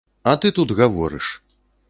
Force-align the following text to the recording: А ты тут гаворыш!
А 0.29 0.33
ты 0.45 0.51
тут 0.59 0.71
гаворыш! 0.81 1.31